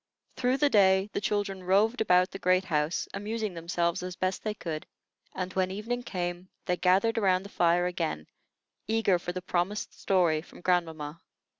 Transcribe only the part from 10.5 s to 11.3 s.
grandmamma.